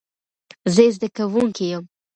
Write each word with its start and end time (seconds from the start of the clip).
زه 0.73 0.83
زدکونکې 0.95 1.65
ېم 1.73 1.83